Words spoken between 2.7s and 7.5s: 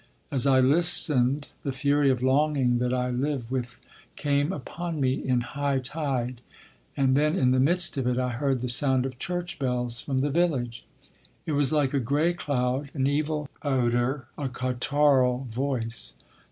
that I live with came upon me in high tide—and then